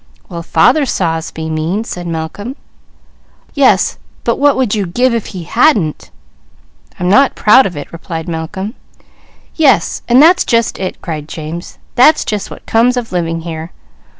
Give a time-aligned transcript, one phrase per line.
[0.29, 2.55] "Well father saw us be mean," said Malcolm.
[3.53, 6.09] "Yes, but what would you give if he hadn't?"
[6.99, 8.73] "I'm not proud of it," replied Malcolm.
[9.53, 11.77] "Yes and that's just it!" cried James.
[11.93, 13.69] "That's just what comes of living here.